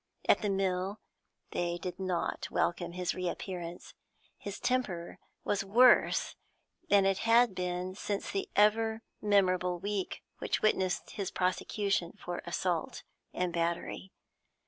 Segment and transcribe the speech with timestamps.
[0.27, 0.99] At the mill,
[1.51, 3.93] they did not welcome his re appearance;
[4.35, 6.35] his temper was worse
[6.89, 13.03] than it had been since the ever memorable week which witnessed his prosecution for assault
[13.31, 14.11] and battery.